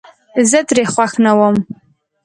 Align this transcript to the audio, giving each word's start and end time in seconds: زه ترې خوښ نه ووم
زه 0.49 0.59
ترې 0.67 0.83
خوښ 0.93 1.11
نه 1.25 1.31
ووم 1.37 1.55